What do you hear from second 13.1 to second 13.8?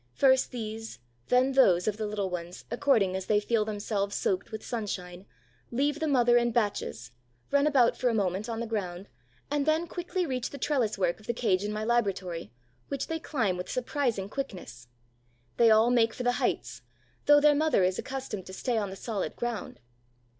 climb with